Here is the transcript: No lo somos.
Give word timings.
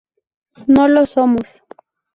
No 0.65 0.87
lo 0.87 1.05
somos. 1.05 1.61